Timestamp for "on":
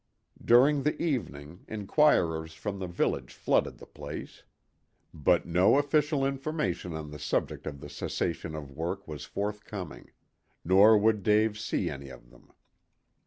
6.95-7.11